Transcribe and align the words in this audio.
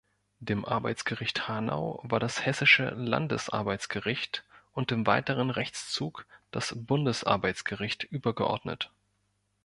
Dem 0.39 0.65
Arbeitsgericht 0.65 1.47
Hanau 1.47 1.99
war 2.01 2.19
das 2.19 2.43
Hessische 2.43 2.89
Landesarbeitsgericht 2.89 4.43
und 4.73 4.91
im 4.91 5.05
weiteren 5.05 5.51
Rechtszug 5.51 6.25
das 6.49 6.73
Bundesarbeitsgericht 6.75 8.05
übergeordnet. 8.05 8.89